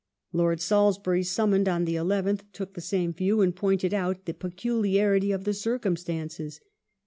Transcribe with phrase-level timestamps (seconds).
[0.33, 5.31] Lord Salisbury, summoned on the 11th, took the same view, and pointed out the peculiarity
[5.31, 6.59] of the circum stances.